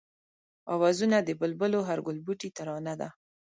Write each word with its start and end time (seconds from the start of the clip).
آوازونه 0.73 1.17
د 1.21 1.29
بلبلو 1.39 1.79
هر 1.89 1.99
گلبوټی 2.07 2.49
ترانه 2.57 2.93
ده 3.01 3.09